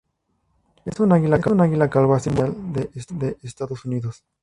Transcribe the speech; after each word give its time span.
Es 0.83 0.99
un 0.99 1.11
águila 1.11 1.39
calva, 1.87 2.19
símbolo 2.19 2.47
nacional 2.49 2.73
de 2.73 2.89
los 3.07 3.35
Estados 3.43 3.85
Unidos. 3.85 4.23